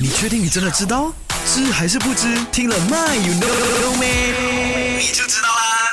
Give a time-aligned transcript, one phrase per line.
[0.00, 1.12] 你确定你真的知道？
[1.44, 2.32] 知还是不知？
[2.52, 4.96] 听了 My you Know Me，？
[4.96, 5.90] 你就知道啦。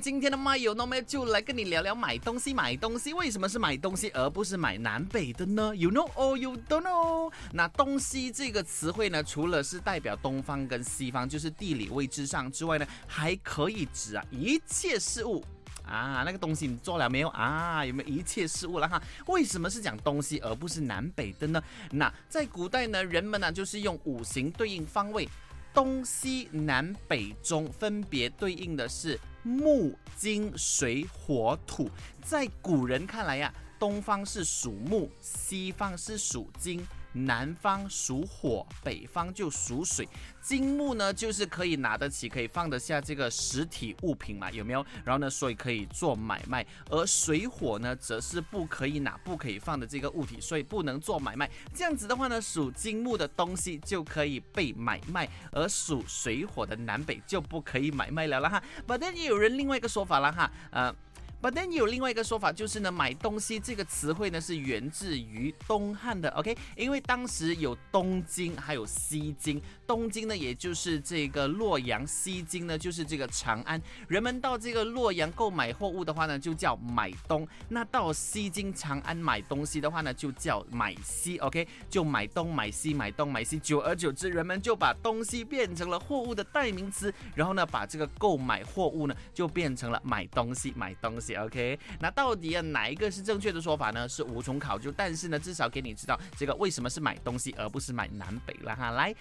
[0.00, 2.54] 今天的 My You Know Me 就来跟你聊聊买东西。
[2.54, 7.30] 买东西为什么是买东西，而不是买南北的呢？You know or you don't know？
[7.52, 15.44] 那东西这个词汇呢，除了是代表东方跟西方，就是地理位置上之外呢，还可以指啊一切事物。
[15.84, 17.84] 啊，那个东西你做了没有啊？
[17.84, 19.02] 有没有一切事物了哈？
[19.26, 21.62] 为什么是讲东西而不是南北的呢？
[21.90, 25.28] 那在古代呢，人们呢就是用五行对应方位，
[25.74, 31.90] 东西南北中分别对应的是木、金、水、火、土。
[32.22, 36.86] 在古人看来呀，东方是属木，西方是属金。
[37.12, 40.08] 南方属火，北方就属水。
[40.40, 44.84] 金木呢，就是可以拿得起，可以放得下这个实体物品嘛，有没有？
[45.04, 46.66] 然后呢，所以可以做买卖。
[46.90, 51.48] 而水火呢，则是不可以拿、不可以放的这个物体，所以不能做买卖。
[51.72, 58.62] 这样子的话呢，属金木的东西就可以被买卖，而属水火的南北就不可以买卖了了哈。
[58.86, 60.94] But then 也有人另外一个说法了哈，呃。
[61.42, 66.56] But then 有另外一个说法，就是呢，买东西这个词汇呢是源自于东汉的，OK？
[66.76, 69.60] 因为当时有东京，还有西京。
[69.84, 73.82] 东京呢，也就是这个洛阳；西京呢，就是这个长安。
[74.06, 81.66] 人们到这个洛阳购买货物的话呢，就叫买东；那到西京、长安买东西的话呢，就叫买西，OK？
[81.90, 83.58] 就买东买西，买东买西。
[83.58, 91.31] 久而久之，人们就把东西变成了货物的代名词，然后呢，把这个购买货物呢，就变成了买东西，买东西。
[91.34, 94.08] OK，那到底啊哪一个是正确的说法呢？
[94.08, 98.90] 是无从考究，但是呢，至少给你知道这个为什么是买东西而不是买南北了哈。
[98.90, 99.14] 来，